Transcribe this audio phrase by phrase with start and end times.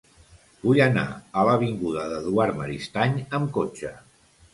[0.61, 1.01] Vull anar
[1.41, 3.93] a l'avinguda d'Eduard Maristany amb cotxe.